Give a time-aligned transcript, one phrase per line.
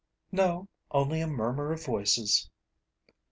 [0.31, 2.49] "No, only a murmur of voices."